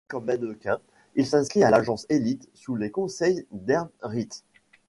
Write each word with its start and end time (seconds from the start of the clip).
Repéré 0.11 0.39
comme 0.39 0.47
mannequin, 0.47 0.79
il 1.13 1.27
s'inscrit 1.27 1.63
à 1.63 1.69
l'agence 1.69 2.07
Elite 2.09 2.49
sous 2.55 2.75
les 2.75 2.89
conseils 2.89 3.45
d'Herb 3.51 3.89
Ritts. 4.01 4.43